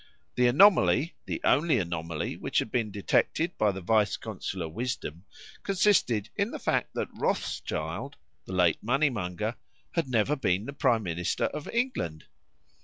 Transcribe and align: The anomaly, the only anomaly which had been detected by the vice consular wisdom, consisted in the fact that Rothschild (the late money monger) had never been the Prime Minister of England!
The 0.33 0.47
anomaly, 0.47 1.13
the 1.27 1.39
only 1.43 1.77
anomaly 1.77 2.35
which 2.35 2.57
had 2.57 2.71
been 2.71 2.89
detected 2.89 3.55
by 3.59 3.71
the 3.71 3.81
vice 3.81 4.17
consular 4.17 4.67
wisdom, 4.67 5.25
consisted 5.61 6.31
in 6.35 6.49
the 6.49 6.57
fact 6.57 6.95
that 6.95 7.07
Rothschild 7.13 8.15
(the 8.45 8.53
late 8.53 8.81
money 8.81 9.11
monger) 9.11 9.57
had 9.91 10.07
never 10.07 10.35
been 10.35 10.65
the 10.65 10.73
Prime 10.73 11.03
Minister 11.03 11.43
of 11.45 11.67
England! 11.67 12.25